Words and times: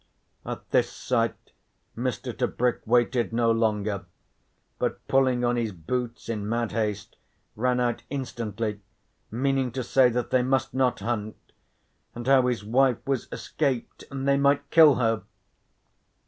At 0.47 0.67
this 0.71 0.91
sight 0.91 1.51
Mr. 1.95 2.35
Tebrick 2.35 2.81
waited 2.87 3.31
no 3.31 3.51
longer, 3.51 4.05
but 4.79 5.07
pulling 5.07 5.45
on 5.45 5.57
his 5.57 5.71
boots 5.71 6.27
in 6.27 6.49
mad 6.49 6.71
haste, 6.71 7.17
ran 7.55 7.79
out 7.79 8.01
instantly, 8.09 8.81
meaning 9.29 9.71
to 9.73 9.83
say 9.83 10.09
that 10.09 10.31
they 10.31 10.41
must 10.41 10.73
not 10.73 11.01
hunt, 11.01 11.35
and 12.15 12.25
how 12.25 12.47
his 12.47 12.63
wife 12.65 13.05
was 13.05 13.27
escaped 13.31 14.03
and 14.09 14.27
they 14.27 14.37
might 14.37 14.71
kill 14.71 14.95
her. 14.95 15.21